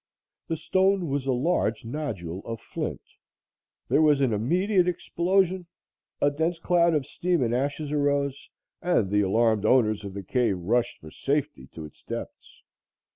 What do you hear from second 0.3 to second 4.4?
The stone was a large nodule of flint; there was an